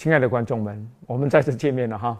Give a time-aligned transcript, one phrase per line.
[0.00, 2.18] 亲爱的观众们，我们再次见面了哈。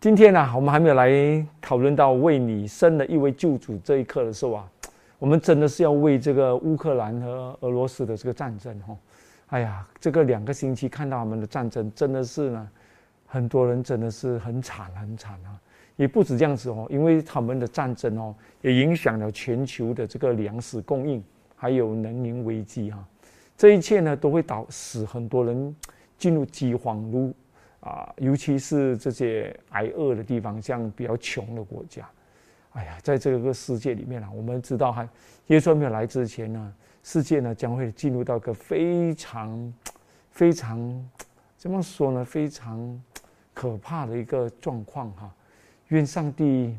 [0.00, 4.72] 今天呢，我们还没有来讨论到为你生了一位救主这一刻的时候啊，
[5.18, 8.96] 我们真的是要为这个乌克兰和俄罗斯的这个战争哈。
[9.48, 12.66] 哎呀，这个两个星期看到他们的战争，真的是呢，
[13.26, 15.52] 很多人真的是很惨很惨啊。
[15.96, 21.22] 也不止这样子哦，因为他们的战争哦，也影响了全球的这个粮食供应，
[21.56, 23.04] 还有能源危机哈。
[23.54, 25.76] 这一切呢，都会导使很多人。
[26.18, 27.32] 进入饥荒，如
[27.80, 32.08] 啊，尤其是这些挨饿的地方，像比较穷的国家，
[32.74, 35.08] 哎呀，在这个世界里面啊，我们知道，还
[35.48, 39.74] 耶稣没有来之前呢，世界呢将会进入到一个非常、
[40.30, 41.10] 非常
[41.56, 42.24] 怎么说呢？
[42.24, 43.02] 非常
[43.52, 45.34] 可怕的一个状况哈。
[45.88, 46.76] 愿上帝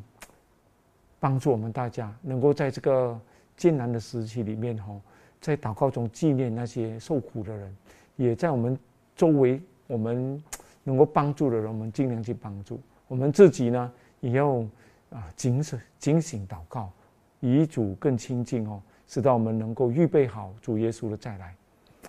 [1.20, 3.20] 帮助我们大家，能够在这个
[3.58, 4.98] 艰难的时期里面哈，
[5.42, 7.78] 在祷告中纪念那些受苦的人，
[8.16, 8.80] 也在我们。
[9.16, 10.42] 周围我们
[10.84, 12.80] 能够帮助的人，我们尽量去帮助。
[13.08, 14.58] 我们自己呢，也要
[15.10, 16.92] 啊警醒、警醒祷告，
[17.42, 21.56] 与主更亲近哦，直到我们能够预备好主耶稣的再来。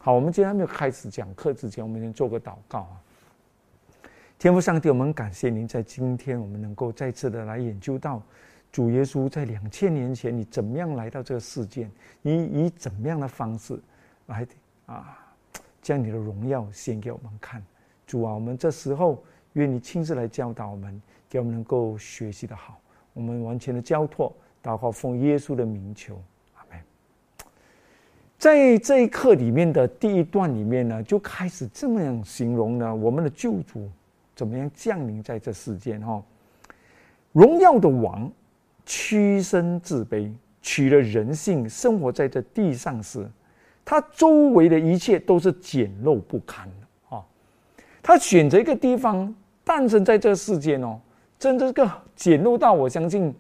[0.01, 3.01] 好，我们今天还没有开始讲课之前，我们先做个祷告啊。
[4.39, 8.23] 天父上帝，我们感谢您在今天，我们能够再次的来研究到
[8.73, 11.89] 主耶稣在两千年前你怎么样来到这个世界，
[12.23, 13.79] 你以怎么样的方式
[14.27, 14.47] 来
[14.87, 15.19] 啊。
[15.85, 17.63] 将你的荣耀献给我们看，
[18.07, 19.23] 主啊，我们这时候
[19.53, 22.81] 愿你亲自来教导我们，给我们能够学习的好。
[23.13, 26.19] 我们完全的交托，祷告奉耶稣的名求，
[26.55, 26.81] 阿门。
[28.39, 33.87] 在这一课里面的第一段里面呢，就开始这么样形容呢，我们的救主
[34.35, 36.23] 怎么样降临在这世间哈？
[37.33, 38.33] 荣耀的王
[38.87, 40.33] 屈身自卑，
[40.63, 43.29] 取了人性，生活在这地上时。
[43.85, 47.23] 他周围的一切都是简陋不堪的啊！
[48.03, 50.99] 他选择一个地方诞生在这个世间哦，
[51.39, 51.87] 真的个
[52.17, 53.35] 简陋到我相信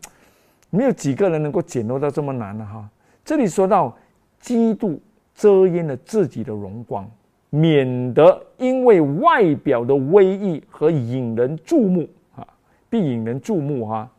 [0.68, 2.86] 没有几个人能够简陋到这么难的哈。
[3.24, 3.96] 这里说到，
[4.38, 5.00] 基督
[5.34, 7.10] 遮掩了自己的荣光，
[7.48, 12.06] 免得因为外表的威仪和引人注目
[12.36, 12.46] 啊，
[12.90, 14.10] 必引人注目哈。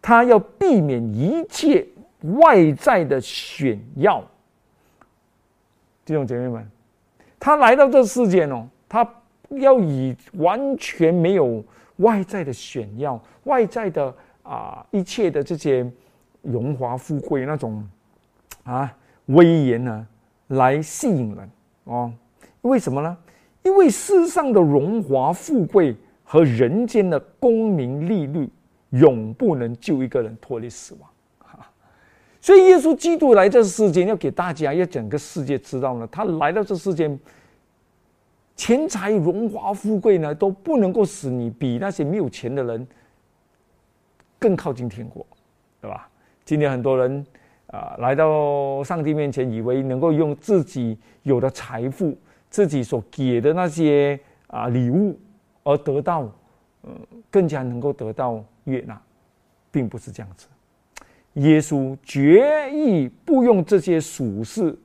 [0.00, 1.84] 他要避免一切
[2.38, 4.24] 外在的炫耀。
[6.04, 6.68] 弟兄姐妹们，
[7.38, 9.08] 他来到这世间哦，他
[9.50, 11.62] 要以完全没有
[11.96, 15.88] 外在的炫耀、外在的啊一切的这些
[16.42, 17.88] 荣华富贵那种
[18.64, 18.92] 啊
[19.26, 20.06] 威严呢，
[20.48, 21.50] 来吸引人
[21.84, 22.12] 哦。
[22.62, 23.16] 为什么呢？
[23.62, 28.48] 因为世上的荣华富贵和人间的功名利禄，
[28.90, 31.08] 永不能救一个人脱离死亡。
[32.42, 36.08] 所以，耶稣基督来这世间，要给大家，要整个世界知道呢。
[36.10, 37.16] 他来到这世间，
[38.56, 42.84] 钱财、荣华富贵呢，都不能够使你比那些没有钱的人
[44.40, 45.24] 更靠近天国，
[45.80, 46.08] 对吧？
[46.44, 47.24] 今天很多人
[47.68, 52.18] 啊，来到上帝面前，以为能够用自己有的财富、
[52.50, 55.16] 自己所给的那些啊礼物，
[55.62, 56.28] 而得到，
[56.82, 56.90] 嗯，
[57.30, 59.00] 更加能够得到悦纳，
[59.70, 60.48] 并不是这样子。
[61.34, 64.78] 耶稣决意不用这些俗世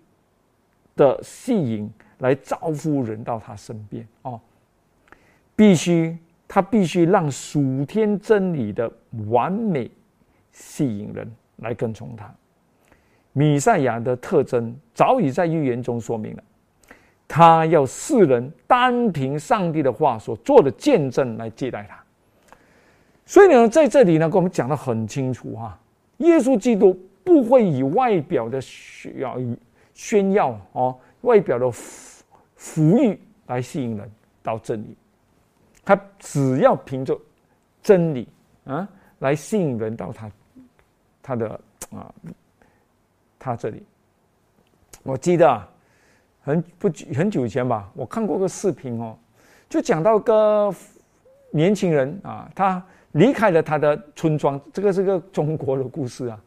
[0.95, 4.39] 的吸引来招呼人到他身边哦，
[5.55, 8.89] 必须他必须让属天真理的
[9.27, 9.91] 完美
[10.51, 12.33] 吸引人来跟从他。
[13.33, 16.43] 米赛亚的特征早已在预言中说明了，
[17.27, 22.01] 他要世人单凭上帝的话所做的见证来接待他。
[23.25, 25.77] 所以呢，在这里呢，跟我们讲的很清楚哈。
[26.17, 29.37] 耶稣基督不会以外表的炫耀、
[29.93, 32.23] 炫耀哦，外表的福
[32.55, 34.11] 福裕来吸引人
[34.41, 34.97] 到真理。
[35.85, 37.17] 他只要凭着
[37.83, 38.27] 真理
[38.65, 38.87] 啊，
[39.19, 40.31] 来吸引人到他
[41.21, 41.59] 他的
[41.91, 42.13] 啊
[43.37, 43.83] 他这里。
[45.03, 45.67] 我记得
[46.41, 49.15] 很不很久以前吧，我看过个视频哦，
[49.69, 50.73] 就讲到个
[51.51, 52.83] 年轻人啊，他。
[53.13, 56.39] 离开了他的村庄，这个是个中国的故事啊。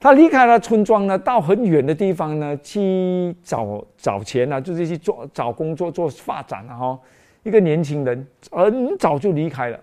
[0.00, 6.76] 他离开了村庄呢，到很远的地方呢去找找钱啊，就是去做找工作做发展啊。
[6.76, 7.00] 哈，
[7.44, 9.78] 一个年轻人很早就离开了，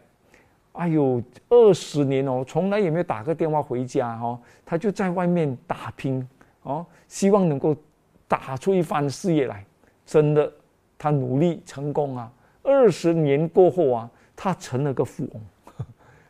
[0.74, 4.38] 哎呦，二十年哦，从来也没有打个电话回家哈。
[4.66, 6.28] 他就在外面打拼
[6.63, 7.74] 哦，希望能够
[8.28, 9.63] 打出一番事业来。
[10.06, 10.52] 真的，
[10.98, 12.30] 他努力成功啊。
[12.62, 15.42] 二十年过后啊，他成了个富翁。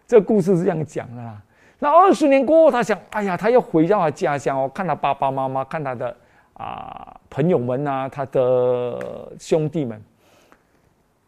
[0.10, 1.40] 这故事是这样讲的啦。
[1.78, 6.18] 那二十年过后，他想，哎呀，他要回到他家乡哦，看他爸爸妈妈，看他的
[6.54, 10.02] 啊朋友们啊，他的兄弟们。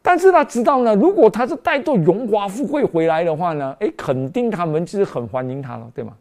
[0.02, 6.18] 但是他知道呢，如果他是带着荣华富贵回来的话呢，哎，肯定他们就是很欢迎他了，对吗？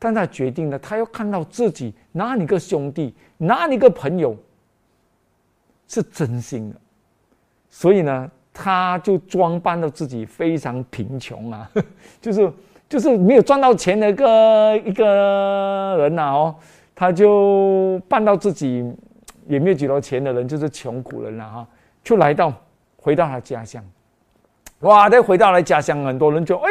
[0.00, 4.36] 但他决定了，他要看到自己哪里个兄弟，哪里个朋友
[5.86, 6.76] 是真心的，
[7.70, 11.68] 所以呢，他就装扮到自己非常贫穷啊，
[12.22, 12.50] 就是
[12.88, 16.54] 就是没有赚到钱的一个一个人呐哦，
[16.94, 18.90] 他就扮到自己
[19.46, 21.66] 也没有几多钱的人，就是穷苦人了哈，
[22.02, 22.50] 就来到。
[22.96, 23.84] 回到他家乡，
[24.80, 25.10] 哇！
[25.10, 26.70] 再回到了家乡，很多人就哎，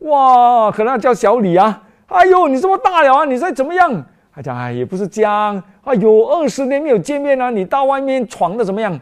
[0.00, 0.70] 哇！
[0.70, 4.04] 可能叫小李啊，哎呦，你这么大了啊，你在怎么样？
[4.34, 9.00] 他讲哎，也不是这样，哎呦，二十年没有见面了，你到外面闯的怎么样？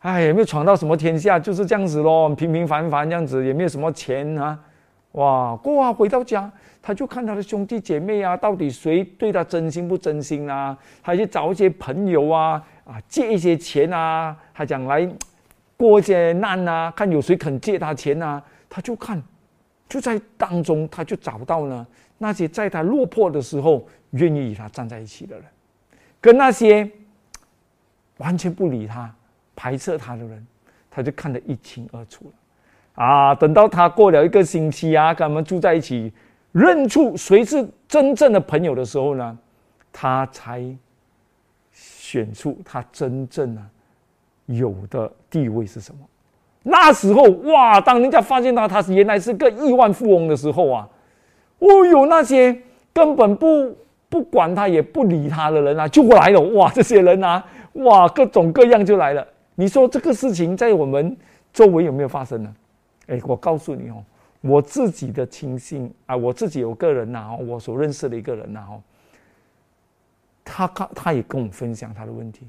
[0.00, 4.58] 哎，也没有闯到什么天下，就是这样子咯，平平凡凡这样子，也没有什么钱啊，
[5.12, 5.56] 哇！
[5.56, 6.50] 过啊，回到家，
[6.82, 10.76] 他就看他的兄弟姐妹啊，到底谁对他真心不真心啊？
[11.02, 15.10] 他去找一些朋友啊，啊，借一些钱啊，他讲来。
[15.76, 19.22] 过一些难啊，看有谁肯借他钱啊，他就看，
[19.88, 21.86] 就在当中，他就找到了
[22.18, 25.44] 那些在他落魄的时候愿意与他站在一起的人，
[26.20, 26.86] 跟那些
[28.18, 29.10] 完全不理他、
[29.54, 30.46] 排斥他的人，
[30.90, 33.04] 他就看得一清二楚了。
[33.04, 36.12] 啊，等到他过了一个星期啊，跟他们住在一起，
[36.52, 39.38] 认出谁是真正的朋友的时候呢，
[39.92, 40.62] 他才
[41.72, 43.62] 选出他真正的。
[44.46, 46.00] 有的地位是什么？
[46.64, 50.88] 那时候哇，当人家发现他他是原来是个亿万富翁的时候啊，
[51.60, 52.60] 哦哟，那些
[52.92, 53.76] 根本不
[54.08, 56.68] 不管他也不理他的人啊，就来了哇！
[56.74, 59.24] 这些人啊，哇，各种各样就来了。
[59.60, 61.14] 你说这个事情在我们
[61.52, 62.56] 周围有没有发生呢？
[63.08, 64.02] 哎，我告诉你哦，
[64.40, 68.80] 我自己的亲信啊，我自己有个人呐，我所认识的一个人呐，哦，
[70.42, 72.48] 他他他也跟我分享他的问题，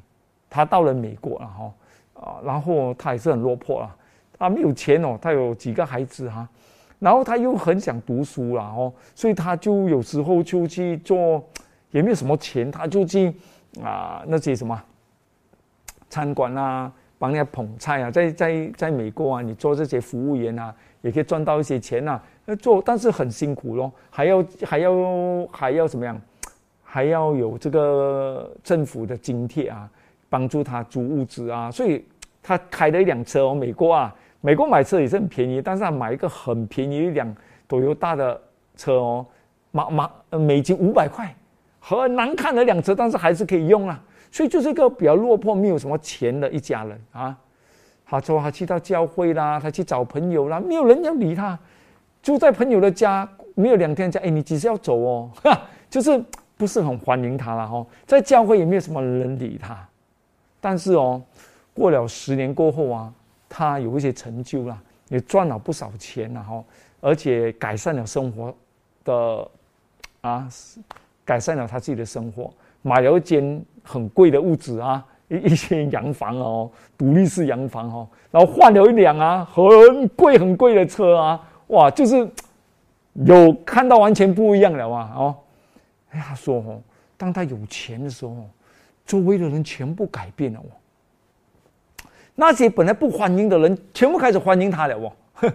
[0.49, 1.73] 他到了美国了哈。
[2.13, 3.97] 啊，然后他也是很落魄啊，
[4.39, 6.47] 他没有钱哦，他有几个孩子哈，
[6.99, 11.43] 然后他又很想读书了哦，所以他就有时候就去做，
[11.89, 13.33] 也没有什么钱，他就去
[13.83, 14.81] 啊那些什么
[16.09, 20.73] 餐馆啊，帮人家捧菜啊，在在在美国啊，你做这些服务员啊，
[21.03, 22.19] 也可以赚到一些钱呐。
[22.45, 24.91] 那做但是很辛苦咯，还要还要
[25.51, 26.19] 还要怎么样，
[26.83, 29.87] 还要有这个政府的津贴啊。
[30.27, 32.03] 帮助他租物资啊，所以
[32.41, 33.53] 他开了一辆车哦。
[33.53, 37.35] 美国啊，美国买车也是很便宜，但是他买一个很便宜一辆
[37.67, 38.41] 多油大的
[38.77, 39.25] 车哦，
[39.71, 41.35] 马马美金五百块，
[41.81, 44.01] 很难看的辆车，但是还是可以用啊。
[44.31, 47.37] 所以就是一个比较落魄、没有什么钱的一家人啊。
[48.05, 51.57] 他说他去到教会啦，他去找朋友啦，没有人要理他，
[52.21, 55.31] 住在朋友的家，没有两天家，哎，你几时要走哦？
[55.43, 56.21] 哈 就是
[56.57, 59.77] 不是很欢迎他了哈，在教会也没有什么人理他。
[60.59, 61.21] 但是哦，
[61.73, 63.13] 过了十年过后啊，
[63.47, 66.63] 他有一些成就了，也赚了不少钱了哈，
[66.99, 68.53] 而且改善了生活
[69.05, 69.47] 的
[70.19, 70.49] 啊，
[71.23, 82.29] 改善了他自己的生活，买了一间很贵的屋子啊，一一间洋房哦，独立式洋房哦，然后换了一辆啊很贵很贵的车啊，哇，就是
[83.13, 85.35] 有看到完全不一样了嘛哦，
[86.11, 86.81] 哎，他说哦，
[87.17, 88.35] 当他有钱的时候。
[89.03, 95.11] 周围的人全部改变了哦，那些本来不欢迎的人，全部开始欢迎他了哦。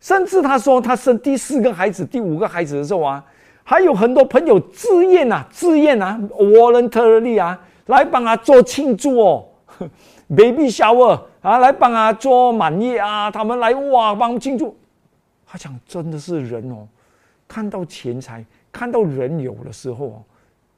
[0.00, 3.22] 甚至他说他生第四个孩子、第五个孩子的时候啊，
[3.68, 9.46] 还有很多朋友自愿啊、自愿啊、voluntarily 啊，来帮他做庆祝哦，
[10.34, 14.74] baby shower 啊，来帮他做满月啊，他们来哇帮庆祝。
[15.46, 16.88] 他讲真的是人哦，
[17.46, 20.22] 看到钱财、看到人有的时候哦，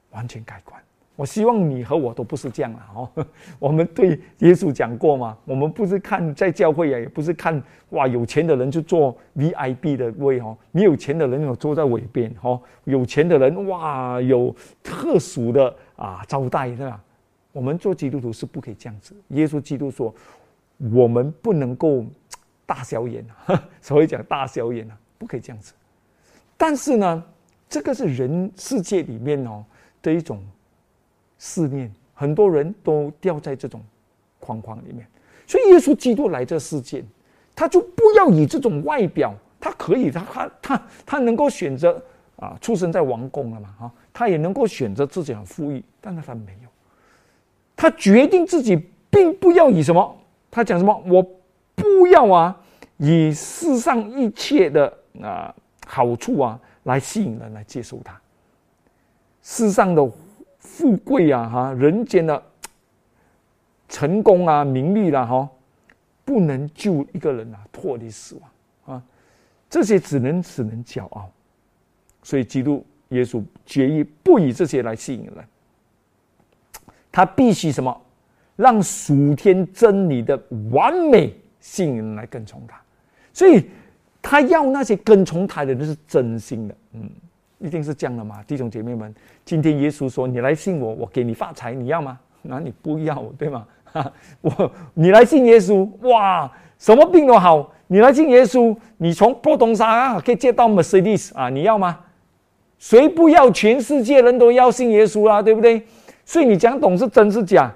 [0.09, 0.77] 完全改观。
[1.21, 3.25] 我希望你和我都不是这样了哦。
[3.59, 5.37] 我们对耶稣讲过嘛？
[5.45, 12.59] 我们不是看在教会啊，也不是看哇，有钱的人就坐 V I B 的位哦，没有钱的人有坐在尾边哦。
[12.85, 16.99] 有钱的人哇，有特殊的啊招待是吧？
[17.51, 19.15] 我们做基督徒是不可以这样子。
[19.27, 20.11] 耶稣基督说，
[20.91, 22.03] 我们不能够
[22.65, 25.71] 大小眼啊， 所以讲大小眼啊，不可以这样子。
[26.57, 27.23] 但是呢，
[27.69, 29.63] 这个是人世界里面哦
[30.01, 30.43] 的一种。
[31.43, 33.81] 四面，很多人都掉在这种
[34.39, 35.07] 框框里面，
[35.47, 37.03] 所以耶稣基督来这世界，
[37.55, 41.99] 他就不要以这种外表，他可以，他他他他能够选择
[42.35, 46.69] 啊，出生在王宫了嘛，哈，他也能够选择自己很富裕，但是他没有，
[47.75, 48.79] 他决定自己
[49.09, 50.15] 并不要以什么，
[50.51, 51.23] 他讲什么，我
[51.73, 52.55] 不要啊，
[52.97, 55.51] 以世上一切的啊
[55.87, 58.21] 好处啊来吸引人来接受他，
[59.41, 60.07] 世上的。
[60.81, 62.43] 富贵啊，哈，人间的
[63.87, 65.47] 成功啊，名利啦，哈，
[66.25, 69.03] 不能救一个人啊脱离死亡啊，
[69.69, 71.29] 这些只能只能骄傲。
[72.23, 75.45] 所以基督耶稣决意不以这些来吸引人，
[77.11, 77.95] 他必须什么？
[78.55, 82.81] 让属天真理的完美吸引人来跟从他。
[83.31, 83.69] 所以
[84.19, 87.09] 他要那些跟从他的人是真心的，嗯，
[87.61, 89.13] 一定是这样的嘛，弟兄姐妹们。
[89.45, 93.67] 今天耶稣说：“你来信我，我给你发财，你要吗？”那你不要，对吗？
[94.41, 97.71] 我你来信耶稣，哇，什么病都好。
[97.87, 101.99] 你来信耶稣，你从波东沙啊可以借到 Mercedes 啊，你要吗？
[102.79, 103.51] 谁不要？
[103.51, 105.83] 全世界人都要信耶稣啦，对不对？
[106.25, 107.71] 所以你讲懂是真是假？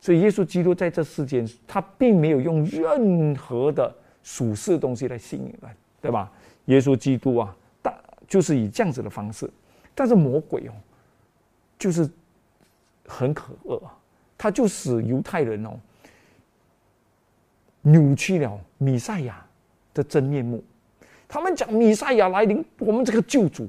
[0.00, 6.28] 所以耶稣基督在这世间，他并没有用任何的属世的东西来吸引人，对吧？
[6.64, 7.54] 耶稣基督啊，
[8.28, 9.50] 就是以这样子的方式，
[9.94, 10.72] 但是魔鬼哦，
[11.78, 12.08] 就是
[13.06, 13.96] 很可恶啊。
[14.36, 15.70] 他就使犹太人哦
[17.82, 19.44] 扭曲了米赛亚
[19.92, 20.62] 的真面目。
[21.26, 23.66] 他们讲米赛亚来临，我们这个救主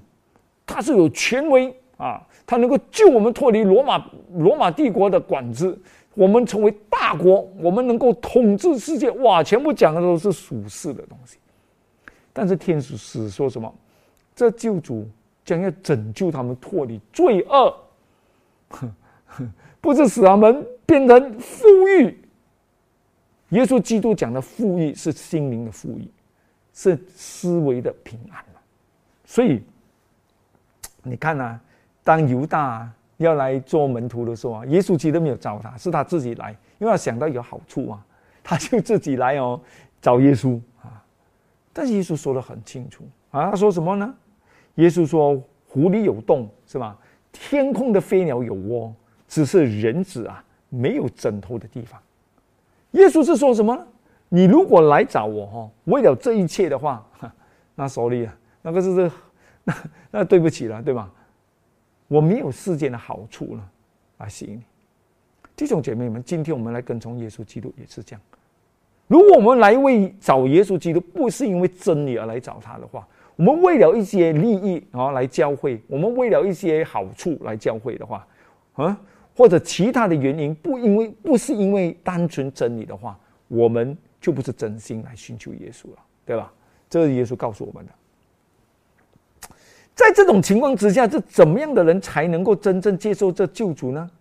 [0.66, 5.76] 他是有权威啊，他能够救我们脱离罗马罗马帝国的管制，
[6.14, 9.10] 我们成为大国，我们能够统治世界。
[9.12, 11.38] 哇，全部讲的都是属世的东西。
[12.32, 13.74] 但是天使史说什么？
[14.40, 15.06] 这救主
[15.44, 17.76] 将要拯救他们脱离罪恶。
[19.82, 22.24] 不是使他们变成富裕。
[23.50, 26.10] 耶稣基督讲的富裕是心灵的富裕，
[26.74, 28.42] 是思维的平安
[29.26, 29.62] 所以
[31.04, 31.60] 你看呐，
[32.02, 38.06] 当犹大要来做门徒的时候啊，耶稣基督没有找他，是他自己来，因为他想到有好处啊，
[38.42, 39.60] 他就自己来哦
[40.02, 41.04] 找耶稣啊。
[41.74, 44.16] 但是耶稣说的很清楚啊，他说什么呢？
[44.80, 46.98] 耶稣说：“湖里有洞是吧？
[47.32, 48.94] 天空的飞鸟有窝。”
[49.28, 52.02] 只是人子啊，没有枕头的地方。
[52.92, 53.86] 耶稣是说什么呢？
[54.28, 57.06] 你如果来找我哈，为了这一切的话，
[57.76, 59.12] 那手里啊，那个是
[59.64, 59.76] 那
[60.10, 61.12] 那对不起了，对吧？
[62.08, 63.70] 我没有世间的好处了
[64.18, 64.64] 啊，吸引你。
[65.56, 68.22] 弟兄姐妹们，今天我们来跟从耶稣基督也是这样。
[69.06, 73.08] 如果我们来为找耶稣基督，不是因为真理而来找他的话，
[73.40, 78.28] 我们为了一些利益啊来教会，我们为了一些好处来教会的话，
[78.74, 79.00] 啊。
[79.38, 83.18] 或者其他的原因，不因为不是因为单纯真理的话，
[83.48, 86.52] 我们就不是真心来寻求耶稣了，对吧？
[86.90, 87.92] 这是耶稣告诉我们的。
[89.96, 94.12] 在这种情况之下，这怎么样的人才能够真正接受这救主呢？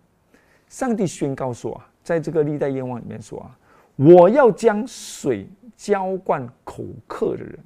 [0.69, 3.59] 上帝宣告说啊，在这个历代愿望里面说啊，
[3.97, 5.45] 我要将水
[5.75, 7.59] 浇灌口渴的人，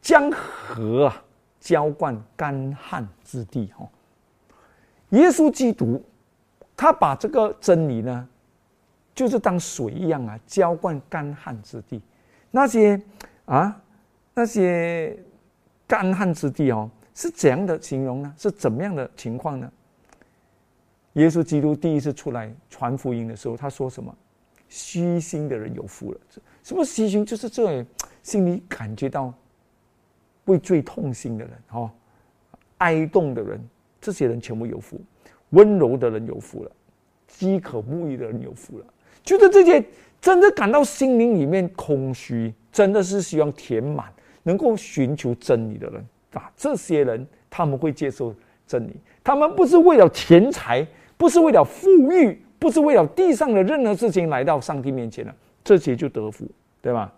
[0.00, 1.24] 将河啊
[1.60, 3.72] 浇灌干旱之地。
[3.76, 3.88] 哈，
[5.10, 6.04] 耶稣基督。
[6.78, 8.28] 他把这个真理呢，
[9.14, 12.02] 就是当水一样啊，浇灌干旱之地。
[12.50, 13.00] 那些
[13.46, 13.82] 啊，
[14.34, 15.18] 那些
[15.86, 18.34] 干旱之地哦，是怎样的形容呢？
[18.36, 19.72] 是怎么样的情况呢？
[21.14, 24.14] 耶稣基督第一次出来传福音的时候，他说什么？
[24.68, 26.20] 虚心的人有福了。
[26.62, 27.24] 什么虚心？
[27.24, 27.82] 就是这
[28.22, 29.32] 心里感觉到
[30.46, 31.90] 为最痛心的人哦，
[32.78, 33.60] 哀动的人，
[34.00, 35.00] 这些人全部有福。
[35.50, 36.70] 温柔的人有福了，
[37.28, 38.84] 饥渴沐浴的人有福了。
[39.22, 39.84] 就是这些
[40.20, 44.06] 真的感到心灵里面空虚，真的是希望填满，
[44.42, 48.34] 能够寻求真理的人啊，这些人他们会接受
[48.66, 48.96] 真理。
[49.22, 50.86] 他们不是为了钱财，
[51.16, 55.34] 不是为了富裕，不是为了地上的任何事情来到上帝面前了，
[55.64, 56.44] 这些就得福，
[56.82, 57.12] 对吧？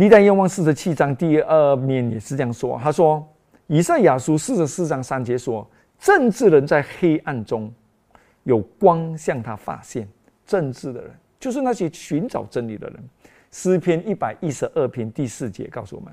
[0.00, 3.22] 历代愿望四十七章第二面也是这样说，他说：
[3.66, 5.68] 以赛亚书四十四章三节说。
[5.98, 7.70] 政治人在黑暗中，
[8.44, 10.08] 有光向他发现。
[10.46, 12.98] 政治的人就是那些寻找真理的人。
[13.50, 16.10] 诗篇一百一十二篇第四节告诉我们：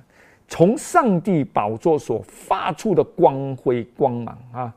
[0.50, 4.76] 从上帝宝座所发出的光辉光芒啊，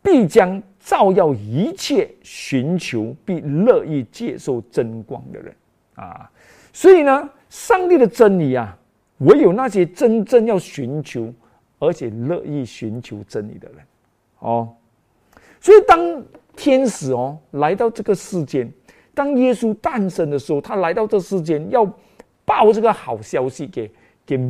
[0.00, 5.54] 必将照耀一切寻求并乐意接受真光的人
[5.96, 6.30] 啊。
[6.74, 8.76] 所以呢，上帝的真理啊，
[9.20, 11.32] 唯有那些真正要寻求。
[11.80, 13.78] 而且乐意寻求真理的人，
[14.38, 14.74] 哦，
[15.60, 16.22] 所以当
[16.56, 18.72] 天使哦来到这个世间，
[19.12, 21.84] 当耶稣诞生的时候，他来到这世间要
[22.46, 23.90] 报这个好消息给
[24.24, 24.40] 给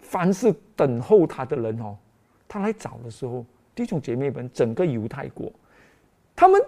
[0.00, 1.94] 凡是等候他的人哦。
[2.48, 5.52] 他来找的时候，弟兄姐妹们，整个犹太国，
[6.34, 6.58] 他们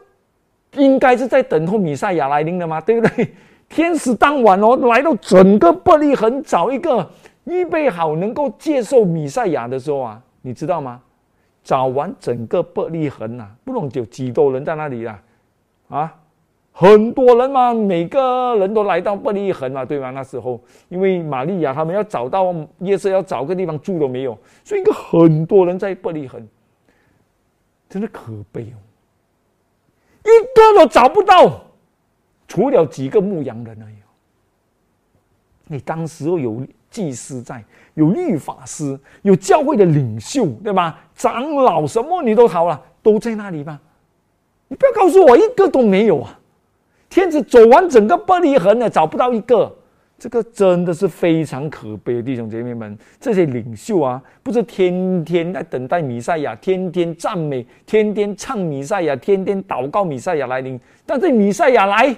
[0.72, 3.32] 应该是在等候米赛亚来临的嘛，对不对？
[3.68, 7.10] 天使当晚哦来到整个伯利恒找一个。
[7.44, 10.98] 预备好能够接受米赛亚的时候啊，你知道吗？
[11.62, 15.22] 找完整个伯利恒呐，不能就几多人在那里啊，
[15.90, 16.16] 啊，
[16.72, 20.10] 很多人嘛，每个人都来到伯利恒嘛，对吗？
[20.10, 26.48] 那时候，因为玛利亚他们要找到耶稣，要找个地方住都没有，所以应该很多人在伯利恒，
[27.90, 28.80] 真的可悲哦，
[30.24, 31.60] 一个都找不到，
[32.54, 33.94] 除了几个牧羊人而已。
[35.66, 41.00] 你当时有祭司在，有律法师，有教会的领袖，对吧？
[41.16, 43.80] 长老什么你都好了，都在那里吧？
[44.68, 46.38] 你不要告诉我一个都没有啊！
[47.08, 49.76] 天子走完整个玻璃痕了，找不到一个，
[50.16, 52.96] 这个真的是非常可悲弟兄姐妹们。
[53.18, 60.78] 这些领袖啊，不是天天在等待弥赛亚，天天赞美，天天唱弥赛亚，天天祷告弥赛亚来临。
[61.04, 62.14] 但是弥赛亚来，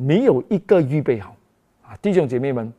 [0.00, 1.36] 没有一个预备好
[1.82, 1.94] 啊！
[2.00, 2.72] 弟兄姐妹们，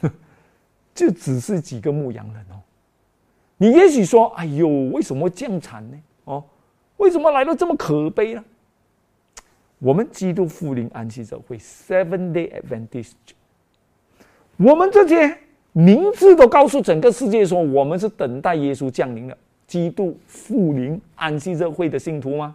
[0.94, 2.60] 就只是几个牧羊人哦。
[3.56, 5.96] 你也许说：“哎呦，为什么这样惨呢？
[6.24, 6.44] 哦，
[6.98, 8.44] 为什么来的这么可悲呢？”
[9.78, 13.12] 我们基督复临安息者会 （Seven Day Adventist），
[14.56, 15.38] 我们这些
[15.72, 22.54] 名字都告诉整个世界说，我们是等待耶稣降临的基督复临安息者会的信徒吗？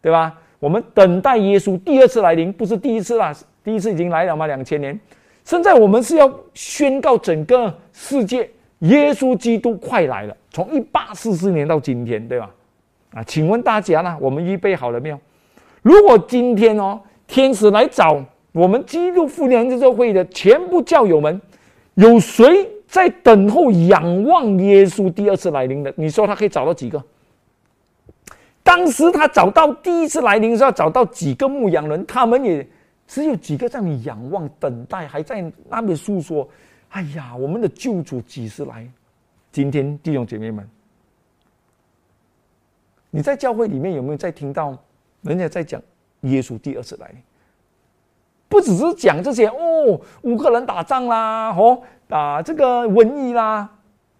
[0.00, 0.40] 对吧？
[0.60, 4.46] 我们等待耶稣第二次来临，不是第一次啦，第一次已经来了吗？
[4.46, 4.98] 两千年，
[5.44, 8.50] 现在我们是要宣告整个世界，
[8.80, 10.36] 耶稣基督快来了。
[10.50, 12.50] 从一八四四年到今天，对吧？
[13.12, 14.16] 啊，请问大家呢？
[14.20, 15.18] 我们预备好了没有？
[15.82, 21.40] 如果今天哦，天使来找我们基督复临这会的全部教友们，
[21.94, 25.92] 有谁在等候仰望耶稣第二次来临的？
[25.96, 27.00] 你说他可以找到几个？
[28.68, 32.68] 当时他找到第一次来临时候找到几个牧羊人，他们也
[33.06, 36.46] 只有几个在你仰望等待，还在那边诉说
[36.90, 38.86] ：“哎呀，我们的救主几时来？”
[39.50, 40.68] 今天弟兄姐妹们，
[43.08, 44.76] 你在教会里面有没有在听到？
[45.22, 45.82] 人家在讲
[46.20, 47.16] 耶稣第二次来临，
[48.50, 53.68] 不只是讲这些哦，乌克兰打仗啦，哦，打这个瘟疫啦，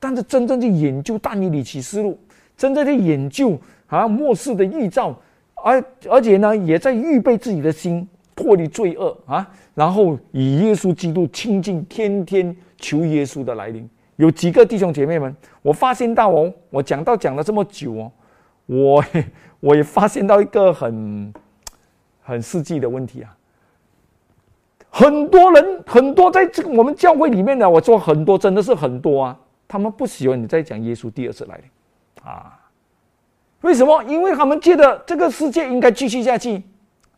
[0.01, 2.19] 但是真正去研究但以理启示录，
[2.57, 3.59] 真正去研究
[3.89, 5.15] 啊末世的预兆，
[5.55, 13.89] 而而且呢，也在预备自己的心，脱离罪恶啊，然后以耶稣基督亲近，天天求耶稣的来临。
[14.17, 18.13] 有几个弟兄姐妹们，我发现到哦，我讲到讲了这么久哦，
[18.67, 19.05] 我。
[19.61, 21.35] 我也发现到一个很
[22.23, 23.37] 很实际的问题啊，
[24.89, 31.65] 很多人很多在这个我们教会里面的，我说很多真的是很多啊，他们不喜欢你在讲耶稣第二次来临
[32.25, 32.58] 啊，
[33.63, 34.03] 为什么？
[34.05, 36.63] 因为他们觉得这个世界应该继续下去，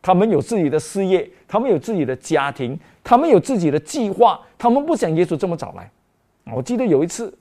[0.01, 5.91] 他们有自己的事业，他们有自己的家庭，他们有自己的计划，他们不想耶稣这么早来。
[6.55, 7.33] 我记得有一次，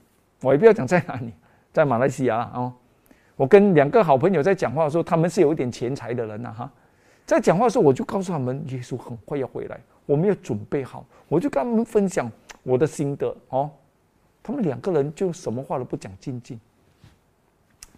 [0.42, 1.32] 我也不要讲在哪里，
[1.72, 2.72] 在马来西亚啊。
[3.36, 6.70] 我跟两个好朋友在讲话的时候，他们是有一点钱财的人呐，哈，
[7.24, 11.06] 在讲话的时候，我就告诉他们，耶稣很快要回来，我们要准备好。
[11.26, 12.30] 我就跟他们分享
[12.62, 13.70] 我的心得哦，
[14.42, 16.60] 他们两个人就什么话都不讲，静静。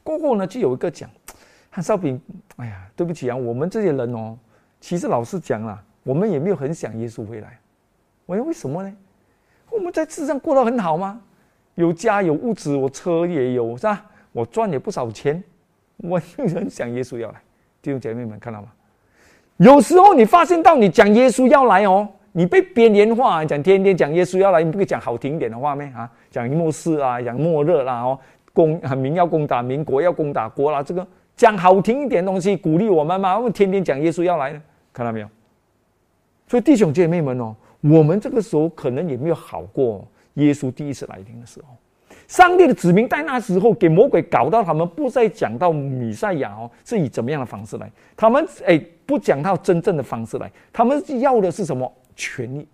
[0.03, 1.09] 过后呢，就有一个讲，
[1.71, 2.21] 韩少平，
[2.57, 4.37] 哎呀，对不起啊，我们这些人哦，
[4.81, 7.59] 其实老实讲啦，我们也没有很想耶稣回来。
[8.27, 8.93] 我说为什么呢？
[9.71, 11.21] 我们在世上过得很好吗？
[11.77, 14.05] 有家有物质，我车也有，是吧？
[14.33, 15.43] 我赚也不少钱，
[15.97, 17.41] 我很想耶稣要来，
[17.81, 18.69] 弟兄姐妹们看到吗？
[19.57, 26.11] 有时候你发现到你讲耶稣要来哦，你被边缘化，讲天天讲耶稣要来，你不可以讲好听一点的话咩啊？
[26.31, 28.19] 讲末世啊，讲末日啦哦，
[28.53, 34.61] 攻民要攻打民，国要攻打国啦，这个讲好听一点东西，鼓励我们嘛，我们天天讲耶稣要来，
[34.93, 35.29] 看到没有？
[36.49, 41.69] 所以弟兄姐妹们哦，我们这个时候可能也没有好过耶稣第一次来临的时候。
[42.29, 47.91] 上帝的子民在那时候给魔鬼搞到他们不再讲到米赛亚哦，是以怎么样的方式来？
[48.17, 52.67] 他们哎不讲到真正的方式来，他们要的是什么权利？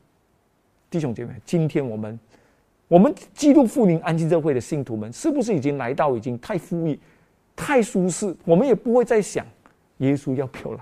[0.90, 2.18] 弟兄姐妹，今天我们
[2.88, 6.98] 我们基督复临安息社会的信徒们，是不是已经来到已经太富裕、
[7.54, 8.34] 太舒适？
[8.44, 9.46] 我们也不会再想
[9.98, 10.80] 耶稣要不要来，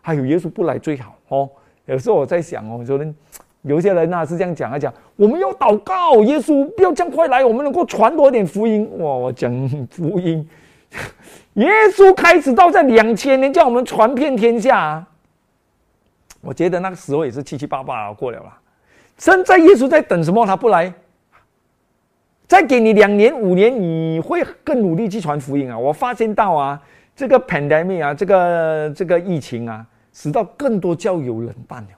[0.00, 1.50] 还有耶稣不来最好哦。
[1.86, 3.14] 有时候我在想哦，说呢。
[3.62, 8.88] 有些人呐是这样讲啊，讲我们要祷告，耶稣不要这样快来，我们能够传多一点福音。
[8.98, 9.52] 哇，我讲
[9.90, 10.48] 福音，
[11.54, 15.04] 耶稣开始到在两千年叫我们传遍天下。
[16.40, 18.56] 我觉得那个时候也是七七八八过了啦。
[19.18, 20.46] 现在耶稣在等什么？
[20.46, 20.90] 他不来，
[22.48, 25.78] 再给你两年五年，你会更努力去传福音啊！
[25.78, 26.80] 我发现到啊，
[27.14, 31.88] 这个 pandemic 啊，这个这个疫情啊，使到更多教友冷淡了。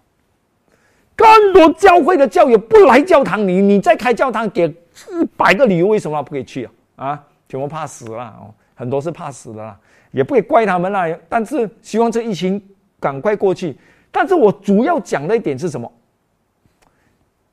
[1.15, 7.11] 更多教会的教友不来教堂，你你再开教堂，给一百个理由为什么不可以去啊？
[7.11, 9.79] 啊，全部怕死了哦，很多是怕死的啦，
[10.11, 11.07] 也不可以怪他们啦。
[11.29, 12.61] 但是希望这疫情
[12.99, 13.77] 赶快过去。
[14.11, 15.91] 但是我主要讲的一点是什么？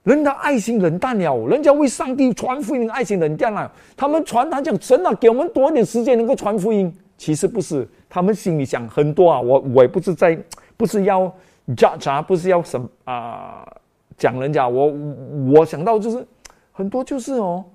[0.08, 3.70] 人的爱心冷淡了，人家为上帝传福音，爱心冷淡了。
[3.98, 6.90] 他们传，他讲神啊，给我们多一点时间能够传福音。
[7.18, 9.42] 其实不是，他们心里想很多啊。
[9.42, 10.40] 我我也不是在，
[10.78, 11.30] 不是要
[11.76, 13.68] judge，不是要什啊
[14.18, 14.66] 讲人家。
[14.66, 14.94] 我
[15.52, 16.26] 我想到就是
[16.72, 17.66] 很多就是哦，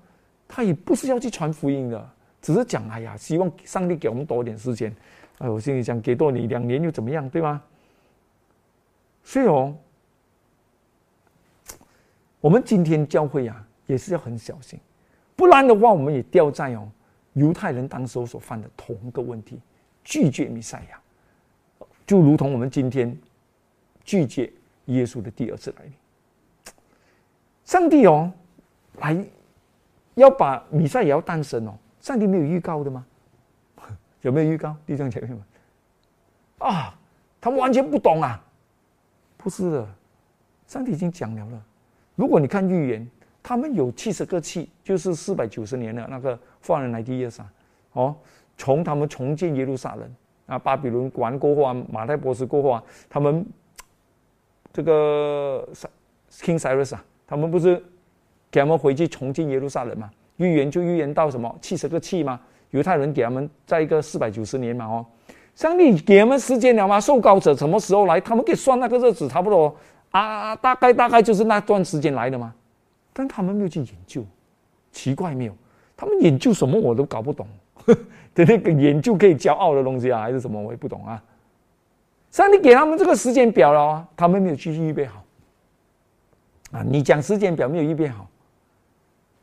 [0.48, 4.90] 他也不是要去传福音的，只是讲哎呀，希望上帝给我们多一点时间。
[5.36, 7.60] 哎，我心里想，给多你两年又怎么样，对吗？
[9.22, 9.74] 所以哦。
[12.42, 14.76] 我们今天教会啊，也是要很小心，
[15.36, 16.90] 不然的话，我们也掉在哦
[17.34, 19.60] 犹太人当时所犯的同一个问题，
[20.02, 21.00] 拒绝弥赛亚，
[22.04, 23.16] 就如同我们今天
[24.02, 24.52] 拒绝
[24.86, 25.92] 耶稣的第二次来临。
[27.64, 28.32] 上帝哦，
[28.98, 29.24] 来
[30.16, 33.06] 要把弥赛亚要诞生哦，上帝没有预告的吗？
[34.22, 35.40] 有没有预告，弟兄姐妹们？
[36.58, 36.98] 啊，
[37.40, 38.44] 他们完全不懂啊！
[39.36, 39.88] 不是的，
[40.66, 41.64] 上帝已经讲了了。
[42.14, 43.08] 如果你看预言，
[43.42, 47.48] 他们有七十个气，就是四百九十年的那个犯人来第一上，
[47.92, 48.14] 哦，
[48.56, 50.14] 从他们重建耶路撒冷
[50.46, 53.44] 啊，巴比伦完过后啊，马太波斯过后啊，他们
[54.72, 55.66] 这个
[56.30, 57.82] King Cyrus 啊，他们不是
[58.50, 60.10] 给他们回去重建耶路撒冷嘛？
[60.36, 62.40] 预言就预言到什么七十个气吗？
[62.70, 65.04] 犹太人给他们在一个四百九十年嘛，哦，
[65.54, 67.00] 上帝给他们时间了吗？
[67.00, 68.20] 受膏者什么时候来？
[68.20, 69.74] 他们可以算那个日子，差不多。
[70.12, 72.54] 啊，大概大概就是那段时间来的吗？
[73.12, 74.24] 但他们没有去研究，
[74.90, 75.54] 奇怪没有？
[75.96, 77.46] 他们研究什么我都搞不懂。
[78.34, 81.22] 的那个研究可以骄傲的东西啊，还是什么我也不懂啊。
[82.30, 85.22] 上帝给他们这个时间表了啊，他们没有去预备好。
[86.70, 88.26] 啊，你讲时间表没有预备好。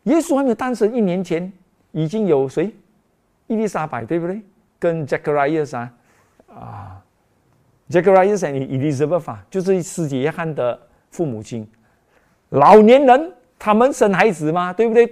[0.04, 1.52] 耶稣还没有诞生一年前，
[1.92, 2.74] 已经有谁？
[3.46, 4.42] 伊丽莎白对不对？
[4.80, 5.94] 跟 Zacharias 啊，
[6.48, 6.99] 啊。
[7.90, 11.68] 这个 Rise and Elizabeth 就是世界约翰的父母亲，
[12.50, 15.12] 老年人他们生孩子嘛，对不对？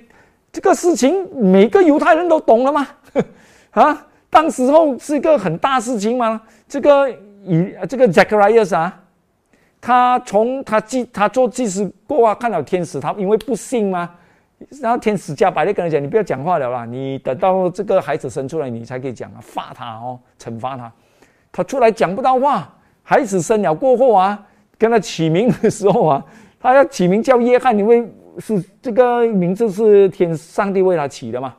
[0.51, 2.87] 这个事情每个犹太人都懂了吗？
[3.71, 6.41] 啊，当时候是一个很大事情嘛。
[6.67, 7.09] 这个
[7.43, 9.03] 以这个 Zacharias 啊，
[9.81, 14.09] 他从他祭他做祭司过啊，看到天使，他因为不信嘛，
[14.81, 20.91] 然后天使加百列跟他讲：“你不要讲话了啦，你等到这个孩子生出来，你才可以讲啊，罚他哦，惩罚他。”
[21.51, 24.45] 他出来讲不到话，孩子生了过后啊，
[24.77, 26.23] 跟他起名的时候啊，
[26.59, 28.07] 他要起名叫约翰，因为
[28.39, 31.55] 是这个名字是天上帝为他起的嘛。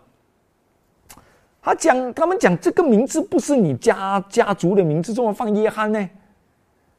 [1.61, 5.99] 他讲，他们讲这个名字不是你家家族的名字，怎么放约翰呢？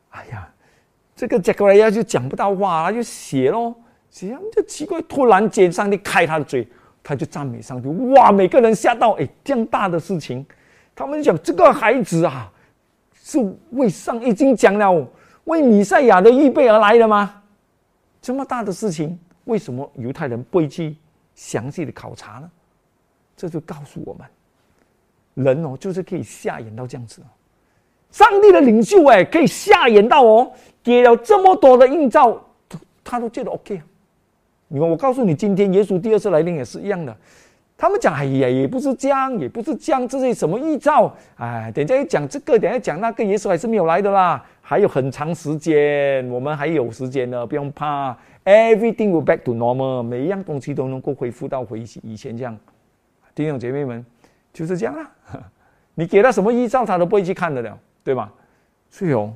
[0.09, 0.47] 哎呀，
[1.15, 3.73] 这个杰克莱亚就讲不到话，他就写喽，
[4.09, 6.67] 写就奇怪，突然间上帝开他的嘴，
[7.01, 10.45] 他就赞美上帝，哇，每个人吓到，哎，这样大的事情，
[10.93, 12.51] 他们讲这个孩子啊。
[13.29, 13.37] 是
[13.71, 15.07] 为上已经讲了
[15.43, 17.43] 为米赛亚的预备而来的吗？
[18.19, 20.95] 这么大的事情，为什么犹太人不会去
[21.35, 22.49] 详细的考察呢？
[23.37, 24.27] 这就告诉我们，
[25.45, 27.25] 人哦，就是可以下眼到这样子哦。
[28.09, 32.43] 上帝的领袖哎，可以下眼到哦，给了这么多的映照，
[33.03, 33.79] 他都觉得 OK。
[34.67, 37.15] 你看，我告诉你，今天耶稣第二次来临也是一样的。
[37.81, 41.15] 他们讲，哎呀，也不是这样，也不是这样，这是什么预兆？
[41.37, 48.13] 哎，等下一讲这个，等下讲那个，耶稣还是没有来的啦，还有很长时间，我们还有时间呢，不用怕。
[48.43, 52.57] Everything will back to normal，每一样东西都能够恢复到回以前这样。
[53.33, 54.05] 弟兄姐妹们，
[54.51, 55.41] 就是这样啊。
[55.95, 58.29] 你给他什么预兆，他都不会去看的了，对吧？
[58.89, 59.33] 所以哦，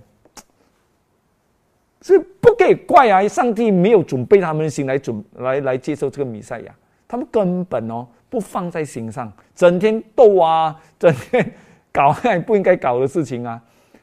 [2.02, 6.76] 是不可以怪啊，上帝没有准备他们的心来准来来接受这个弥赛亚，
[7.08, 8.06] 他们根本哦。
[8.34, 11.54] 不放在心上，整天斗啊， 整天
[11.92, 12.12] 搞
[12.48, 13.62] 不应该搞的事情啊，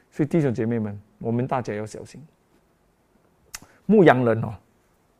[0.09, 2.25] 所以弟兄姐妹们，我们大家要小心。
[3.85, 4.53] 牧羊人哦，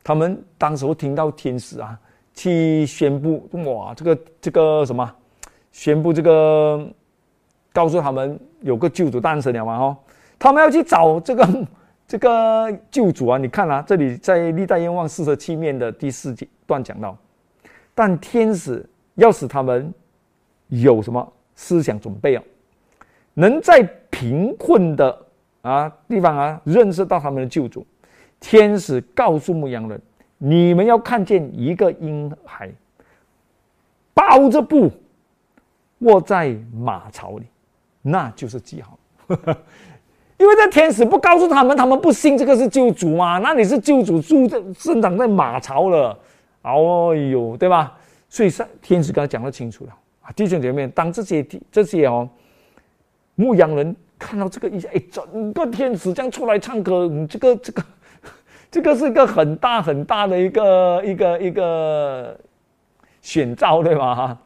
[0.02, 2.00] 他们当时候听到天使啊，
[2.32, 5.14] 去宣布哇，这个这个什么，
[5.72, 6.88] 宣布这个，
[7.70, 9.94] 告诉他们有个救主诞生了嘛哦，
[10.38, 11.66] 他们要去找这个
[12.08, 17.14] 这个救主啊，你看啊，这里在历代愿望四十七面的第四节段讲到，
[17.94, 18.82] 但天使。
[19.22, 19.92] 要使他们
[20.68, 22.42] 有什么思想准备啊？
[23.34, 25.26] 能在贫困的
[25.62, 27.86] 啊地方啊认识到他们的救主。
[28.40, 30.00] 天使告诉牧羊人
[30.36, 32.68] ：“你们要看见一个婴孩，
[34.12, 34.90] 包着布
[36.00, 37.44] 卧在马槽里，
[38.02, 38.98] 那就是记号。
[40.36, 43.38] 因为这天使不告诉他们，他们不信这个是救主嘛？
[43.38, 46.18] 那你是救主住在生长在马槽了，
[46.62, 47.96] 哦呦，对吧？”
[48.32, 49.92] 所以上天使跟他讲的清楚了
[50.22, 52.26] 啊，弟兄姐妹，当这些这些哦
[53.34, 57.84] 牧羊人看到这个一，哎，整个天使这样出来唱歌，你这个这个
[58.70, 62.34] 这个是一个很大很大的一个一个一个
[63.20, 64.38] 选召，对吧？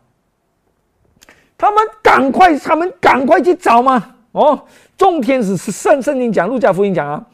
[1.57, 4.17] 他们赶快，他们赶快去找嘛。
[4.33, 7.25] 哦，众天使是圣圣经讲，路加福音讲啊。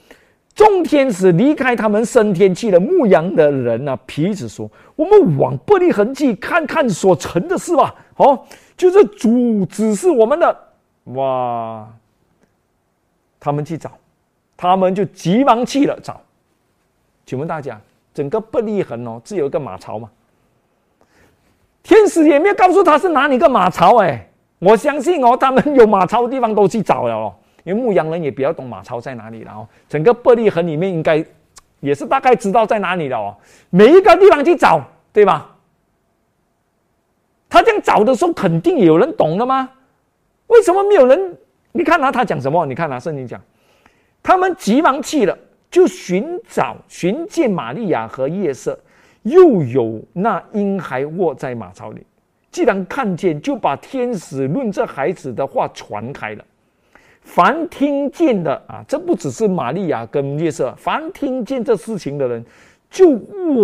[0.54, 2.78] 众天使离开他们升天去了。
[2.78, 4.70] 牧羊的人呢，皮子说
[5.02, 8.44] ：“我们往伯利恒去看看所成的事吧。”哦，
[8.76, 10.56] 就是主指示我们的。
[11.14, 11.88] 哇！
[13.40, 13.90] 他们去找，
[14.56, 16.20] 他们就急忙去了找。
[17.26, 17.80] 请问大家，
[18.14, 20.08] 整个伯利恒哦，只有一个马槽吗？
[21.82, 24.28] 天使也没有告诉他是哪里个马槽哎。
[24.60, 27.34] 我相信哦，他们有马槽的地方都去找了哦。
[27.64, 31.24] 因为牧羊人也比较懂马槽在哪里了哦，整个伯利恒里面应该
[31.80, 33.34] 也是大概知道在哪里了哦，
[33.70, 34.80] 每一个地方去找，
[35.12, 35.56] 对吧？
[37.48, 39.68] 他这样找的时候，肯定有人懂的吗？
[40.46, 41.36] 为什么没有人？
[41.72, 42.64] 你看他他讲什么？
[42.64, 43.40] 你看他圣经讲，
[44.22, 45.36] 他们急忙去了，
[45.70, 48.78] 就寻找寻见玛利亚和夜色，
[49.22, 52.06] 又有那婴孩卧在马槽里。
[52.50, 56.44] 既然看见，就把天使论这孩子的话传开了。
[57.22, 62.44] 凡听见的啊，这不只是玛利亚跟约瑟，凡听见这事情的人，
[62.90, 63.10] 就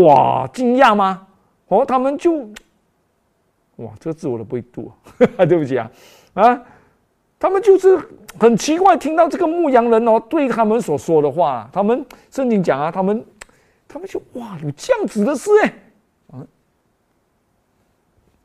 [0.04, 1.26] 哇惊讶吗？
[1.68, 2.48] 哦，他们就
[3.76, 4.90] 哇，这个字我都不会读，
[5.48, 5.90] 对不起啊
[6.35, 6.62] 啊，
[7.38, 7.98] 他们就是
[8.38, 13.24] 很奇怪，听到这个牧羊人哦对他们所说的话，他们圣经讲啊，他们
[13.87, 15.74] 他们就哇有这样子的事哎。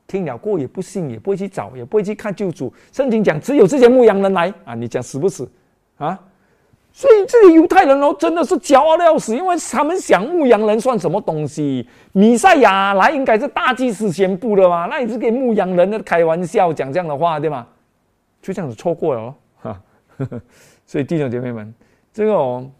[0.06, 2.72] 听了过也不信，也不会去找，也不会去看救主。
[2.92, 5.50] 圣经讲只有这些牧羊人来啊，你讲死不死
[5.96, 6.20] 啊？
[6.96, 11.88] 所以这些犹太人哦，真的是骄傲的要死，因为他们想牧羊人算什么东西？
[12.12, 17.66] 弥赛亚来应该是大祭司宣布的嘛，那你是给牧羊人的开玩笑讲这样的话对吗？
[18.40, 19.82] 就这样子错过了哦，哈。
[20.86, 21.74] 所以弟兄姐妹们，
[22.12, 22.70] 这个哦，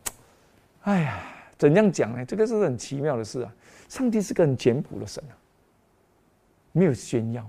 [0.82, 1.20] 哎呀，
[1.58, 2.24] 怎样讲呢？
[2.24, 3.52] 这个是很奇妙的事啊。
[3.88, 5.34] 上帝是个很简朴的神啊。
[6.70, 7.44] 没有炫耀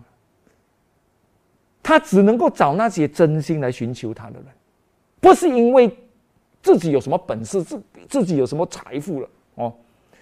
[1.84, 4.46] 他只能够找那些真心来寻求他的人，
[5.20, 5.96] 不是因为
[6.66, 9.72] 自己有什么本事，自自己有什么财富了哦。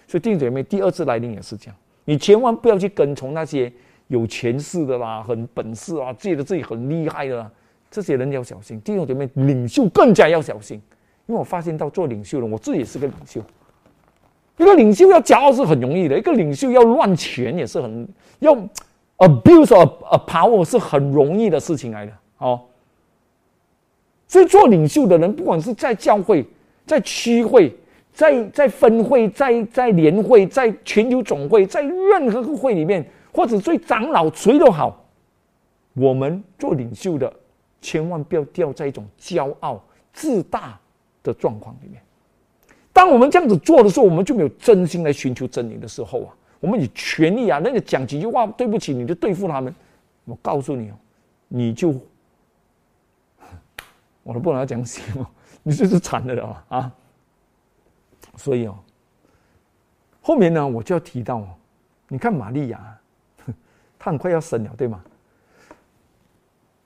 [0.06, 3.72] 所以弟兄姐妹，第二次来临也是这样，你千万不要去跟从那些
[4.08, 7.50] 有权势的啦、很本事啊、觉得自己很厉害的啦，
[7.90, 8.78] 这些人要小心。
[8.82, 10.78] 弟兄姐妹，领袖更加要小心，
[11.24, 13.40] 因为我发现到做领袖的，我自己也是个领袖。
[14.58, 18.06] 一个领袖要骄傲是很容易的，一个领袖要乱权也是很
[18.40, 18.54] 要。
[19.18, 19.80] abuse a
[20.10, 22.60] a power 是很容易的事情来的，哦。
[24.34, 26.44] 所以做领袖的人，不管是在教会、
[26.84, 27.72] 在区会、
[28.12, 35.06] 在在分会、在在联会、在全球总会、在任何个会里面，或者最长老谁都好，
[35.92, 37.32] 我们做领袖的，
[37.80, 39.80] 千万不要掉在一种骄傲
[40.12, 40.76] 自大
[41.22, 42.02] 的状况里面。
[42.92, 46.34] 当我们这样子做的时候，我们就没有真心来寻求真理的时候啊。
[46.58, 49.72] 我们以权力啊，那个讲几句话，对不起，你就对付他们。
[50.24, 50.94] 我告诉你哦，
[51.46, 51.94] 你就，
[54.24, 55.24] 我都不能讲什么，
[55.62, 56.90] 你就是惨的了啊！
[58.36, 58.74] 所以哦，
[60.20, 61.48] 后面呢，我就要提到哦，
[62.08, 62.98] 你看玛利亚，
[63.96, 65.00] 她很快要生了，对吗？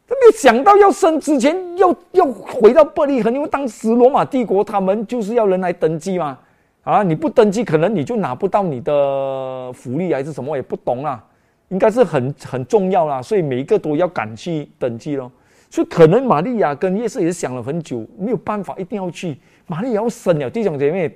[0.07, 6.39] 他没有想到要生之前要要回到伯利恒，因为当时罗马帝国他们就是要人来登记嘛。
[6.83, 7.03] 啊！
[7.03, 11.23] 你不登记，可能你就拿不到你的福利还是什么，也不懂啊。
[11.69, 15.31] 应该是很很重要啦，所以每一个都要赶去登记咯。
[15.71, 19.37] 所以可能玛利亚跟耶稣也是想了很久，没有办法，一定要去。
[19.67, 21.11] 玛利亚要生了，弟兄姐妹，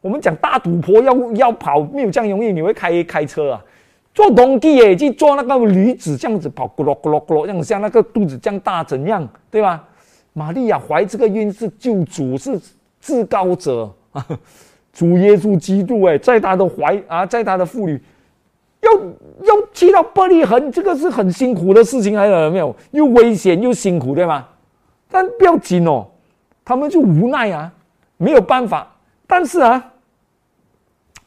[0.00, 2.52] 我们讲大赌婆要要跑，没有这样容易。
[2.52, 3.64] 你会开开车啊？
[4.14, 9.84] 坐东地诶，去坐那个驴子这样子跑，咕噜咕噜咕噜，像像那个肚子这样大怎样，对吧？
[10.32, 12.60] 玛利亚怀这个孕是救主，是
[13.00, 14.24] 至高者啊。
[14.92, 18.00] 主耶稣基督，哎，在他的怀啊，在他的妇女，
[18.80, 22.74] 要要去到伯利恒，这个是很辛苦的事情，来了没有？
[22.90, 24.46] 又危险又辛苦，对吗？
[25.10, 26.06] 但不要紧哦，
[26.64, 27.72] 他们就无奈啊，
[28.16, 28.86] 没有办法。
[29.26, 29.92] 但是啊，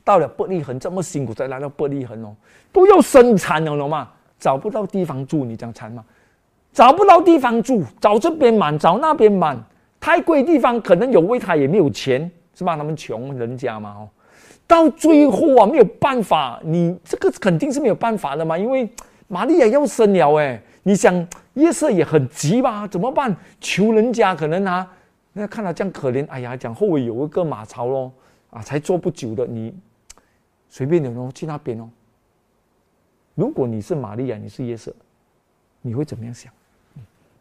[0.03, 2.35] 到了伯利恒这么辛苦，再来到伯利恒哦，
[2.71, 4.09] 都要生产了，懂吗？
[4.39, 6.03] 找不到地方住，你讲惨吗？
[6.71, 9.57] 找不到地方住，找这边满，找那边满，
[9.99, 12.29] 太贵地方可能有位，他也没有钱。
[12.55, 12.77] 是吧？
[12.77, 14.07] 他们穷人家嘛，
[14.65, 18.89] 到最后啊，没有办法，你这个肯定是没有办法的嘛，因为
[19.27, 22.87] 玛利亚要生了，哎，你想夜色也很急吧？
[22.87, 23.35] 怎么办？
[23.59, 24.91] 求人家可能啊，
[25.33, 28.11] 那看他这样可怜，哎呀，讲后尾有一个马槽咯，
[28.49, 29.73] 啊，才做不久的，你
[30.69, 31.89] 随便点哦，去那边哦。
[33.35, 34.93] 如果你是玛利亚，你是夜色，
[35.81, 36.51] 你会怎么样想？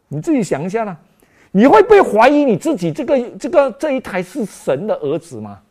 [0.07, 0.97] 你自己想一下啦。
[1.55, 2.91] 你会不会怀疑你自己？
[2.91, 5.61] 这个这个这一胎是神的儿子吗？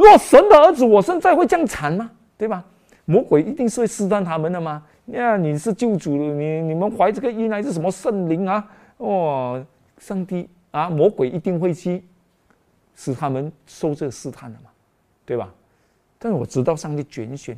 [0.00, 2.10] 若神的儿子，我现在会这样惨吗？
[2.36, 2.64] 对吧？
[3.04, 4.84] 魔鬼一定是会试探他们的吗？
[5.04, 8.70] 那你是救主，你你们怀这个婴孩是什么圣灵啊？
[8.98, 9.66] 哦，
[9.98, 12.04] 上帝啊，魔鬼一定会去
[12.94, 14.70] 使他们受这个试探的嘛，
[15.24, 15.52] 对吧？
[16.18, 17.56] 但是我知道上帝拣选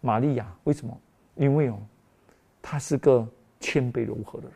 [0.00, 0.96] 玛利亚，为什么？
[1.36, 1.78] 因为哦，
[2.60, 3.26] 他是个
[3.60, 4.54] 谦卑柔和的人。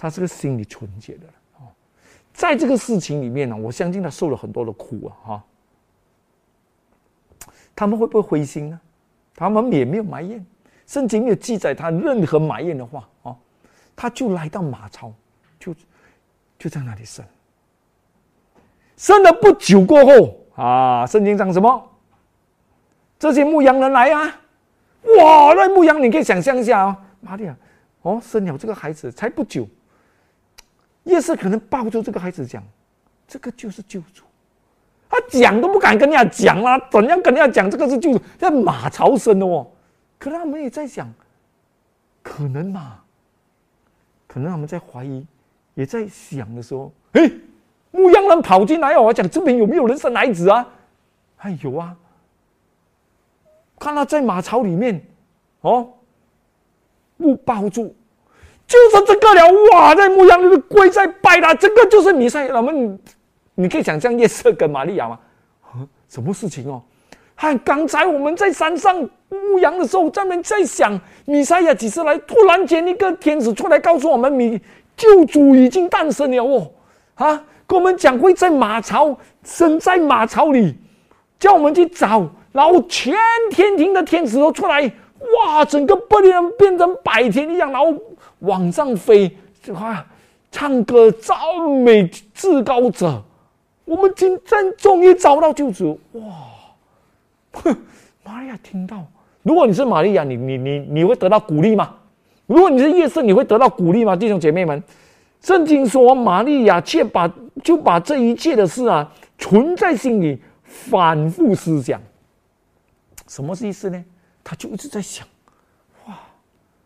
[0.00, 1.66] 他是个心里纯洁的人哦，
[2.32, 5.44] 在这个事情里面呢，我相信他受了很多的苦啊哈。
[7.78, 8.80] 他们会不会灰心呢？
[9.36, 10.44] 他们也没有埋怨，
[10.84, 13.36] 圣经没有记载他任何埋怨的话哦。
[13.94, 15.12] 他就来到马槽，
[15.60, 15.72] 就
[16.58, 17.24] 就在那里生。
[18.96, 21.88] 生了不久过后啊，圣经讲什么？
[23.16, 24.24] 这些牧羊人来啊，
[25.16, 25.54] 哇！
[25.54, 27.56] 那牧羊你可以想象一下啊，玛利亚
[28.02, 29.68] 哦，生了这个孩子才不久。
[31.04, 32.60] 夜色可能抱住这个孩子讲
[33.28, 34.24] ：“这个就是救主。”
[35.08, 38.18] 他讲都不敢跟人家讲啦，怎样跟人家讲这个是就？
[38.38, 39.66] 在马槽生的哦。
[40.18, 41.08] 可能他们也在想，
[42.22, 42.98] 可能嘛？
[44.26, 45.26] 可能他们在怀疑，
[45.74, 47.30] 也在想的时候，哎，
[47.90, 50.66] 牧羊人跑进来哦，讲这边有没有人生孩子啊？
[51.38, 51.96] 哎，有啊。
[53.78, 55.00] 看他在马槽里面，
[55.60, 55.88] 哦，
[57.16, 57.94] 不抱住。
[58.66, 59.42] 就是这个了
[59.72, 59.94] 哇！
[59.94, 62.56] 在牧羊人的跪在拜他，这个就是弥赛亚。
[62.56, 62.98] 我们
[63.60, 65.18] 你可以想象夜色跟玛利亚吗？
[66.08, 66.80] 什么事情哦？
[67.34, 68.96] 看刚才我们在山上
[69.28, 72.16] 牧羊的时候，专门在想米赛亚几时来？
[72.18, 74.60] 突然间一个天使出来告诉我们，米
[74.96, 76.70] 救主已经诞生了哦！
[77.16, 80.76] 啊，跟我们讲会在马槽生在马槽里，
[81.40, 83.12] 叫我们去找，然后全
[83.50, 84.80] 天庭的天使都出来，
[85.46, 85.64] 哇！
[85.64, 87.92] 整个玻璃人变成百天一样，然后。
[88.42, 90.06] 往上飞，这话
[90.52, 91.36] 唱歌赞
[91.82, 93.20] 美至高者。
[93.88, 96.22] 我们今天终于找到救主，哇！
[97.52, 97.74] 哼
[98.22, 99.02] 玛利亚听到，
[99.42, 101.96] 如果你是玛利亚，你你你你会得到鼓励吗？
[102.46, 104.14] 如果你是夜色，你会得到鼓励吗？
[104.14, 104.82] 弟兄姐妹们，
[105.40, 107.32] 圣经说玛利亚却把
[107.64, 111.98] 就把这一切的事啊存在心里，反复思想。
[113.26, 114.04] 什么意思呢？
[114.44, 115.26] 他就一直在想。
[116.06, 116.18] 哇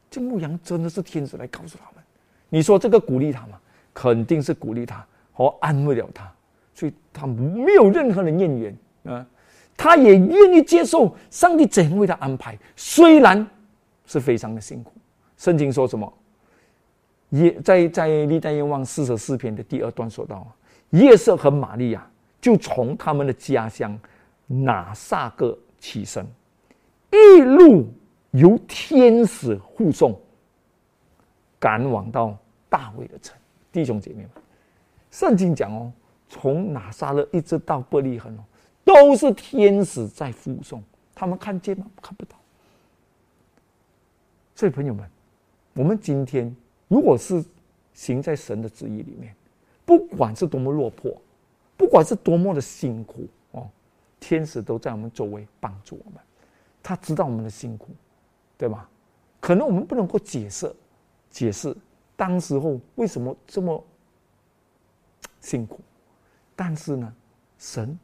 [0.08, 2.04] 这牧羊真的是天使来告诉他们，
[2.48, 3.58] 你说这个鼓励他吗？
[3.92, 6.32] 肯定是鼓励他和安慰了他，
[7.12, 9.27] 他没有任何的怨言啊，
[9.77, 13.46] 他也愿意接受上帝怎样为他安排，虽然
[14.07, 14.92] 是非常的辛苦。
[15.37, 16.12] 圣经说什么？
[17.31, 20.46] 夜在在历代愿望四十四篇的第二段说到，
[20.90, 22.09] 夜色和玛利亚
[22.40, 23.98] 就从他们的家乡
[24.46, 26.27] 拿撒各起身，
[27.11, 27.87] 一路。
[28.33, 30.18] 由天使护送，
[31.59, 32.35] 赶往到
[32.70, 33.37] 大卫的城。
[33.70, 34.31] 弟兄姐妹们，
[35.11, 35.92] 圣经讲哦，
[36.32, 38.44] 从拿撒勒一直到伯利恒哦，
[38.84, 40.82] 都是天使在护送。
[41.14, 41.84] 他们看见吗？
[42.00, 42.36] 看不到。
[44.56, 45.06] 所以朋友们，
[45.74, 46.56] 我们今天
[46.88, 47.44] 如果是
[47.92, 49.34] 行在神的旨意里面，
[49.84, 51.14] 不管是多么落魄，
[51.76, 53.68] 不管是多么的辛苦哦，
[54.18, 56.18] 天使都在我们周围帮助我们。
[56.82, 57.88] 他知道我们的辛苦。
[58.58, 58.88] 对吧？
[59.40, 60.72] 可能我们不能够解释，
[61.30, 61.76] 解释
[62.14, 63.84] 当时候为什么这么
[65.40, 65.80] 辛苦，
[66.54, 67.12] 但是呢，
[67.58, 67.98] 神、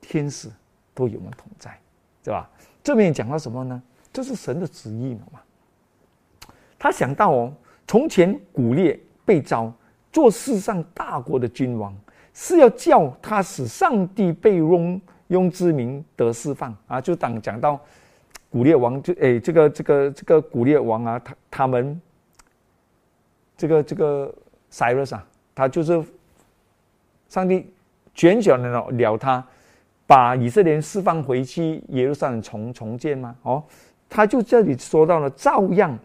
[0.00, 0.50] 天使
[0.94, 1.78] 都有我们同在，
[2.22, 2.48] 对吧？
[2.82, 3.82] 这边讲到什么呢？
[4.12, 5.40] 这是神的旨意了嘛？
[6.78, 7.52] 他想到哦，
[7.86, 9.72] 从前古列被召
[10.12, 11.94] 做世上大国的君王，
[12.32, 17.00] 是要叫他使上帝被拥拥之名得释放啊！
[17.00, 17.80] 就当讲到。
[18.48, 22.00] 古列王就哎，这个这个这个古列王啊，他他们
[23.54, 24.32] 这个这个
[24.70, 26.02] Cyrus 啊，他就是
[27.28, 27.68] 上帝
[28.14, 29.44] 拣选了了他，
[30.06, 33.34] 把以色列人释放回去耶路撒冷重重建嘛。
[33.42, 33.62] 哦，
[34.08, 35.98] 他就这里说到了，照样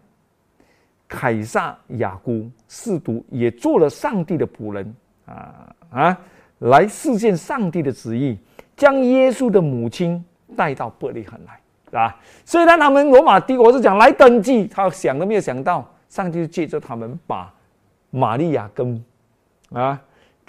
[1.07, 4.95] 凯撒雅姑试图也做了上帝的仆人
[5.25, 6.17] 啊啊，
[6.59, 8.37] 来实现上帝的旨意，
[8.75, 10.23] 将耶稣的母亲
[10.55, 11.59] 带到伯利恒来。
[11.85, 12.17] 是吧？
[12.45, 17.53] 虽然他们罗马帝国是讲来登记，他想都没有想到，上帝就借着他们把
[18.11, 19.03] 玛利亚跟
[19.73, 20.01] 啊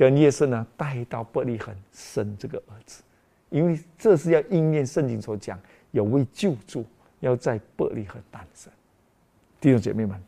[0.02, 3.04] 跟耶稣呢带到伯利恒生这个儿子，
[3.50, 5.56] 因为这是要应验圣经所讲，
[5.92, 6.84] 有位救主
[7.20, 8.72] 要在伯利恒诞生。
[9.60, 10.20] 弟兄姐妹们，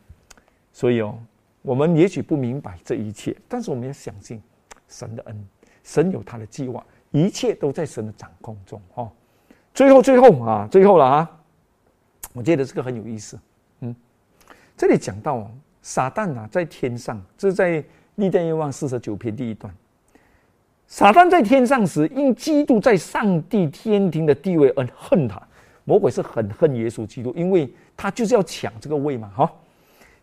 [0.71, 1.19] 所以哦，
[1.61, 4.41] 我们也许不明白这一切，但是我们要相信
[4.87, 5.45] 神的恩，
[5.83, 9.11] 神有他的计划，一切都在神的掌控中哦。
[9.73, 11.39] 最后，最后啊，最后了啊！
[12.31, 13.37] 我觉得这个很有意思。
[13.81, 13.93] 嗯，
[14.77, 15.51] 这里讲到
[15.81, 17.83] 撒旦啊，在天上，这在
[18.15, 19.73] 历代愿望四十九篇第一段。
[20.87, 25.41] 撒旦在天上时，因基督在上帝天庭的地位而恨他。
[25.83, 29.31] 魔鬼是很恨耶稣基督，因为他就是要抢这个位嘛。
[29.35, 29.51] 哈，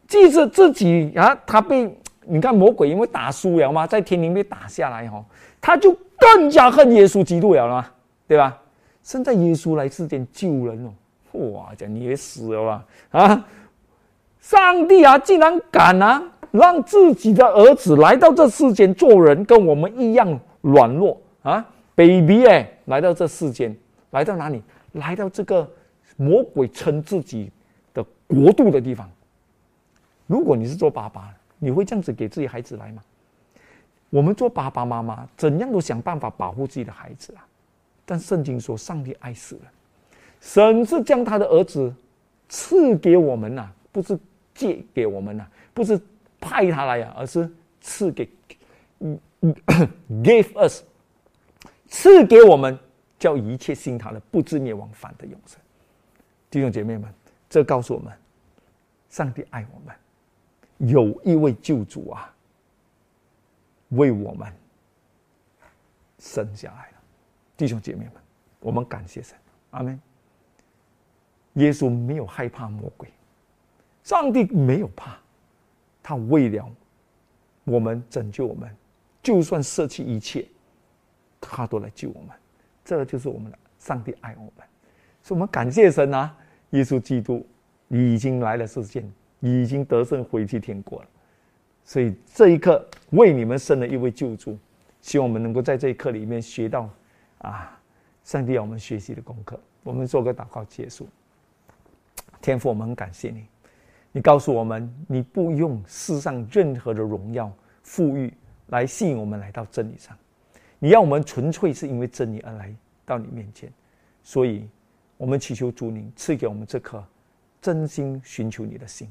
[0.09, 1.89] 记着自己啊，他被
[2.25, 5.25] 你看魔鬼因为打输了嘛，在天庭被打下来哈，
[5.61, 7.87] 他就更加恨耶稣基督了嘛，
[8.27, 8.59] 对吧？
[9.03, 10.85] 现在耶稣来世间救人
[11.33, 12.85] 哦，哇，讲你也死了吧？
[13.11, 13.47] 啊，
[14.41, 16.23] 上帝啊，竟然敢啊，
[16.53, 20.39] 让自己的儿子来到这世间做人，跟我们一样。
[20.61, 23.77] 软弱啊，baby 哎，来到这世间，
[24.11, 24.63] 来到哪里？
[24.93, 25.69] 来到这个
[26.17, 27.51] 魔鬼称自己
[27.93, 29.11] 的国度的地方。
[30.29, 33.03] 如果你是做爸爸，你会这样子给自己孩子来吗？
[34.09, 37.45] 我们做爸爸妈妈，怎样都想办法保护自己的孩子啊。
[38.05, 39.63] 但圣经说，上帝爱死了，
[40.41, 41.93] 神是将他的儿子
[42.49, 44.17] 赐给我们呐，不是
[44.55, 45.45] 借给我们呐，
[45.75, 46.01] 不是
[46.43, 47.49] 派他来呀，而是
[47.81, 48.29] 赐给。
[50.23, 50.83] Give us，
[51.89, 52.79] 赐给我们
[53.19, 55.59] 叫一切信他的不知灭亡反的永生。
[56.51, 57.13] 弟兄姐妹们，
[57.49, 58.13] 这告诉我们，
[59.09, 62.33] 上帝爱我们，有一位救主啊，
[63.89, 64.53] 为我们
[66.19, 66.97] 生下来了。
[67.57, 68.15] 弟兄姐妹们，
[68.61, 69.37] 我们感谢神，
[69.71, 70.01] 阿门。
[71.55, 73.09] 耶稣没有害怕魔鬼，
[74.05, 75.19] 上帝没有怕，
[76.03, 76.69] 他为了
[77.65, 78.69] 我们拯救我们。
[79.23, 80.45] 就算舍弃一切，
[81.41, 82.31] 他都来救我们。
[82.85, 84.67] 这就是我们的上帝爱我们，
[85.23, 86.37] 所以我们感谢神啊！
[86.71, 87.47] 耶稣基督
[87.87, 91.09] 已经来了世间，已经得胜回去天国了。
[91.85, 94.59] 所以这一刻为你们生了一位救主，
[95.01, 96.91] 希望我们能够在这一刻里面学到
[97.39, 97.81] 啊，
[98.25, 99.61] 上帝要我们学习的功课。
[99.85, 101.07] 我们做个祷告结束。
[102.41, 103.47] 天父，我们很感谢你，
[104.13, 107.53] 你告诉我们，你不用世上任何的荣耀
[107.83, 108.33] 富裕。
[108.69, 110.17] 来吸引我们来到真理上，
[110.79, 113.71] 你要我们纯粹是因为真理而来到你面前，
[114.23, 114.67] 所以，
[115.19, 117.05] 我们祈求主您赐给我们这颗
[117.61, 119.07] 真心寻求你的心，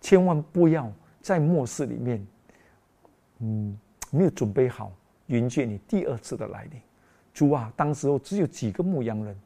[0.00, 2.26] 千万不要在末世里面，
[3.40, 3.78] 嗯，
[4.10, 4.90] 没有准备好
[5.26, 6.80] 迎接你第二次的来临。
[7.34, 9.38] 主啊，当时候只有几个牧羊人，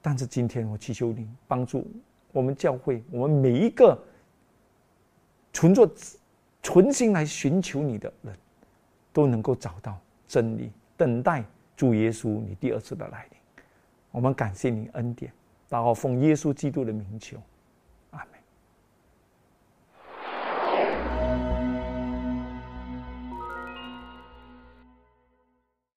[0.00, 1.84] 但是今天我祈求您帮助
[2.32, 3.96] 我们教会，我们每一个
[5.52, 5.88] 存着。
[6.64, 8.32] 存心来寻求你的人，
[9.12, 11.44] 都能够找到真理，等待
[11.76, 13.64] 主耶稣你第二次的来临。
[14.12, 15.32] 我们感谢你恩典，
[15.68, 17.36] 然后奉耶稣基督的名求。